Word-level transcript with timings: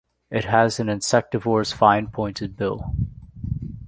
It 0.31 0.45
has 0.45 0.79
an 0.79 0.87
insectivore's 0.87 1.71
fine 1.73 2.07
pointed 2.07 2.57
bill. 2.57 2.95